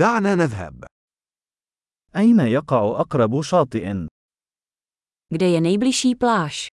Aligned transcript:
دعنا 0.00 0.34
نذهب. 0.34 0.84
أين 2.16 2.40
يقع 2.40 3.00
أقرب 3.00 3.42
شاطئ؟ 3.42 4.06
Kde 5.34 5.46
je 5.48 5.60
nejbližší 5.60 6.14
pláž? 6.14 6.68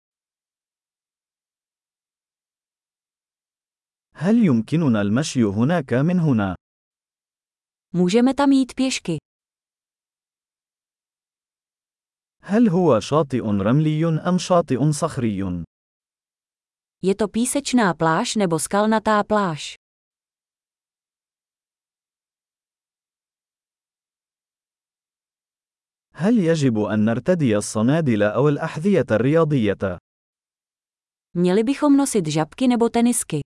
هل 4.14 4.44
يمكننا 4.44 5.00
المشي 5.00 5.44
هناك 5.44 5.92
من 5.92 6.20
هنا؟ 6.20 6.54
Můžeme 7.94 8.34
tam 8.34 8.52
jít 8.52 8.74
pěšky. 8.74 9.18
هل 12.42 12.68
هو 12.68 13.00
شاطئ 13.00 13.40
رملي 13.40 14.04
أم 14.28 14.38
شاطئ 14.38 14.92
صخري؟ 14.92 15.64
Je 17.02 17.14
to 17.14 17.28
písečná 17.28 17.94
pláž 17.94 18.36
nebo 18.36 18.58
skalnatá 18.58 19.24
pláž? 19.24 19.81
هل 26.14 26.38
يجب 26.38 26.78
أن 26.78 27.04
نرتدي 27.04 27.56
الصنادل 27.56 28.22
أو 28.22 28.48
الأحذية 28.48 29.06
الرياضية؟ 29.10 29.98
Měli 31.34 31.62
bychom 31.64 31.96
nosit 31.96 32.26
žabky 32.26 32.68
nebo 32.68 32.88
tenisky. 32.88 33.40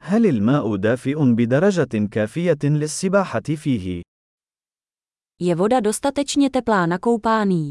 هل 0.00 0.26
الماء 0.26 0.76
دافئ 0.76 1.14
بدرجة 1.34 2.08
كافية 2.10 2.58
للسباحة 2.64 3.40
فيه؟ 3.40 4.02
Je 5.42 5.54
voda 5.54 5.80
dostatečně 5.80 6.50
teplá 6.50 6.86
na 6.86 6.98
koupání? 6.98 7.70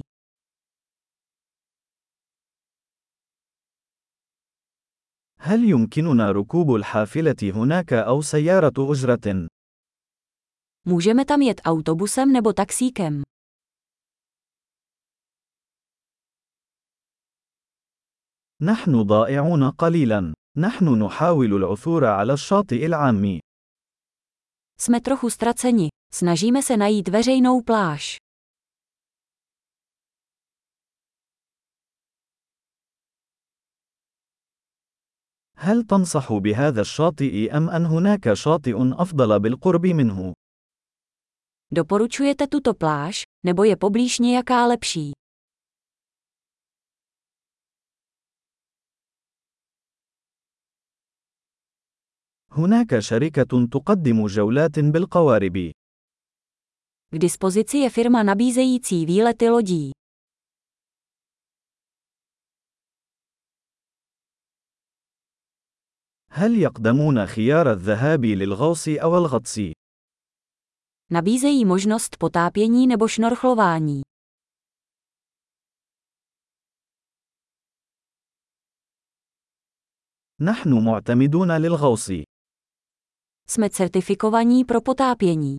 هل 5.39 5.69
يمكننا 5.69 6.31
ركوب 6.31 6.75
الحافلة 6.75 7.35
هناك 7.43 7.93
أو 7.93 8.21
سيارة 8.21 8.73
أجرة؟ 8.91 9.47
Můžeme 10.85 11.25
tam 11.25 11.41
jet 11.41 11.61
autobusem 11.63 12.31
nebo 12.31 12.53
taxíkem. 12.53 13.21
نحن 18.61 19.03
ضائعون 19.03 19.71
قليلا. 19.71 20.33
نحن 20.57 21.03
نحاول 21.03 21.53
العثور 21.53 22.05
على 22.05 22.33
الشاطئ 22.33 22.85
العام. 22.85 23.39
Jsme 24.79 25.01
trochu 25.01 25.29
ztraceni. 25.29 25.87
Snažíme 26.13 26.61
se 26.61 26.77
najít 26.77 27.07
veřejnou 27.07 27.61
pláž. 27.61 28.17
هل 35.55 35.83
تنصح 35.83 36.33
بهذا 36.33 36.81
الشاطئ 36.81 37.57
أم 37.57 37.69
أن 37.69 37.85
هناك 37.85 38.33
شاطئ 38.33 38.75
أفضل 38.77 39.39
بالقرب 39.39 39.85
منه؟ 39.85 40.33
Doporučujete 41.72 42.46
tuto 42.46 42.74
pláž, 42.74 43.22
nebo 43.44 43.64
je 43.64 43.76
poblíž 43.76 44.18
nějaká 44.18 44.66
lepší? 44.66 45.12
هناك 52.50 52.98
شركة 52.98 53.66
تقدم 53.72 54.26
جولات 54.26 54.78
بالقوارب. 54.78 55.72
K 57.12 57.18
dispozici 57.18 57.78
je 57.78 57.90
firma 57.90 58.22
nabízející 58.22 59.06
výlety 59.06 59.48
lodí. 59.50 59.92
هل 66.30 66.58
يقدمون 66.58 67.26
خيار 67.26 67.72
الذهاب 67.72 68.24
للغوص 68.24 68.88
أو 68.88 69.18
الغطس؟ 69.18 69.60
Nabízejí 71.10 71.64
možnost 71.64 72.16
potápění 72.16 72.86
nebo 72.86 73.08
šnorchlování. 73.08 74.02
نحن 80.40 80.84
معتمدون 80.84 81.52
للغوص. 81.52 82.10
Jsme 83.48 83.70
certifikovaní 83.70 84.64
pro 84.64 84.80
potápění. 84.80 85.56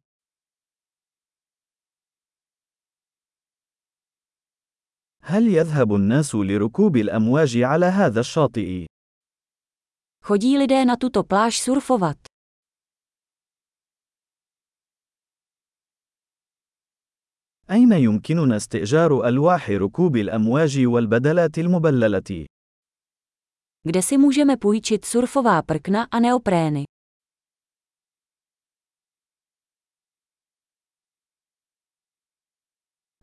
هل 5.24 5.48
يذهب 5.48 5.94
الناس 5.94 6.36
لركوب 6.36 6.98
الأمواج 6.98 7.58
على 7.58 7.86
هذا 7.86 8.20
الشاطئ؟ 8.20 8.86
Chodí 10.24 10.58
lidé 10.58 10.86
na 10.86 10.96
tuto 10.98 11.24
pláž 11.24 11.60
surfovat. 11.62 12.18
أين 17.73 17.93
يمكننا 17.93 18.57
استئجار 18.57 19.29
ألواح 19.29 19.71
ركوب 19.71 20.17
الأمواج 20.17 20.87
والبدلات 20.87 21.59
المبللة؟ 21.59 22.47
Kde 23.85 24.03
si 24.03 24.19
můžeme 24.19 24.57
půjčit 24.57 25.05
surfová 25.05 25.63
prkna 25.63 26.07
a 26.11 26.19
neoprény? 26.21 26.85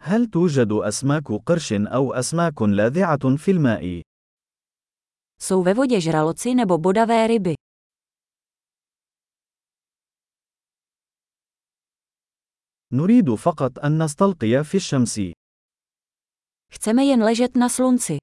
هل 0.01 0.25
توجد 0.25 0.71
أسماك 0.71 1.27
قرش 1.45 1.73
أو 1.73 2.13
أسماك 2.13 2.61
لاذعة 2.61 3.35
في 3.37 3.51
الماء؟ 3.51 4.01
Jsou 5.41 5.63
ve 5.63 5.73
vodě 5.73 6.01
žraloci 6.01 6.55
nebo 6.55 6.77
bodavé 6.77 7.27
ryby. 7.27 7.53
نريد 12.93 13.33
فقط 13.33 13.79
أن 13.79 14.03
نستلقي 14.03 14.63
في 14.63 14.77
الشمس. 14.77 15.19
Chceme 16.73 17.03
jen 17.05 17.21
ležet 17.21 17.55
na 17.55 17.69
slunci. 17.69 18.17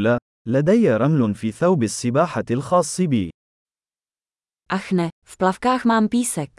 لا، 0.00 0.18
لدي 0.46 0.90
رمل 0.90 1.34
في 1.34 1.52
ثوب 1.52 1.82
السباحة 1.82 2.44
الخاص 2.50 3.00
بي. 3.00 3.30
Ach 4.68 4.92
ne, 4.92 5.08
v 5.26 5.36
plavkách 5.36 5.84
mám 5.84 6.08
písek. 6.08 6.50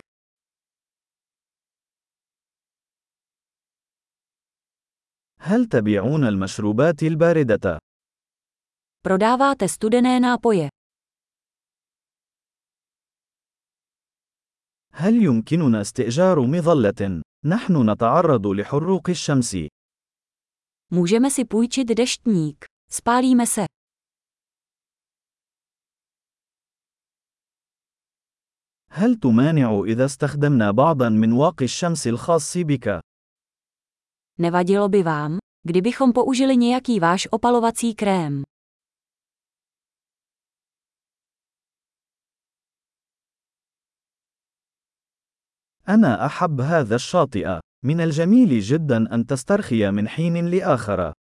هل 5.39 5.65
تبيعون 5.65 6.23
المشروبات 6.23 7.03
الباردة؟ 7.03 7.79
Prodáváte 9.07 9.67
studené 9.67 10.19
nápoje. 10.19 10.69
هل 14.96 15.22
يمكننا 15.22 15.80
استئجار 15.80 16.40
مظلة؟ 16.40 17.22
نحن 17.44 17.90
نتعرض 17.90 18.46
لحروق 18.46 19.10
الشمس. 19.10 19.56
Můžeme 20.90 21.30
si 21.30 21.44
půjčit 21.44 21.88
deštník. 21.88 22.64
Spálíme 22.90 23.46
se. 23.46 23.66
هل 28.90 29.14
تمانع 29.14 29.82
إذا 29.86 30.04
استخدمنا 30.04 30.70
بعضا 30.70 31.08
من 31.08 31.32
واقي 31.32 31.64
الشمس 31.64 32.06
الخاص 32.06 32.58
بك؟ 32.58 33.00
Nevadilo 34.38 34.88
by 34.88 35.02
vám, 35.02 35.38
kdybychom 35.66 36.12
použili 36.12 36.56
nějaký 36.56 37.00
váš 37.00 37.28
opalovací 37.30 37.94
krém. 37.94 38.42
أنا 45.89 46.25
أحب 46.25 46.61
هذا 46.61 46.95
الشاطئ. 46.95 47.59
من 47.85 48.01
الجميل 48.01 48.59
جدا 48.59 49.15
أن 49.15 49.25
تسترخي 49.25 49.91
من 49.91 50.07
حين 50.07 50.47
لآخر. 50.47 51.13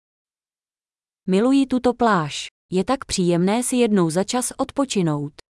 Miluji 1.28 1.66
tuto 1.66 1.94
pláž. 1.94 2.46
Je 2.72 2.84
tak 2.84 3.04
příjemné 3.04 3.62
si 3.62 3.76
jednou 3.76 4.10
za 4.10 4.24
čas 4.24 4.52
odpočinout. 4.56 5.43